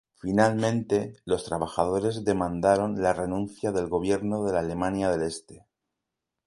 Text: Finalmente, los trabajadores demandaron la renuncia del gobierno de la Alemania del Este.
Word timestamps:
Finalmente, 0.15 1.13
los 1.25 1.43
trabajadores 1.45 2.25
demandaron 2.25 3.03
la 3.03 3.13
renuncia 3.13 3.71
del 3.71 3.87
gobierno 3.87 4.43
de 4.43 4.53
la 4.53 4.61
Alemania 4.61 5.11
del 5.11 5.21
Este. 5.21 5.67